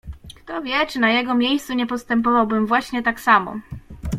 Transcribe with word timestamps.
"Kto 0.35 0.61
wie, 0.61 0.87
czy 0.87 0.99
na 0.99 1.09
jego 1.09 1.35
miejscu 1.35 1.73
nie 1.73 1.87
postępowałbym 1.87 2.67
właśnie 2.67 3.03
tak 3.03 3.19
samo." 3.19 3.59